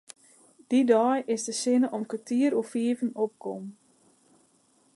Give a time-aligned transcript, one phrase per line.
[0.69, 3.71] Dy dei is de sinne om kertier oer fiven opkommen.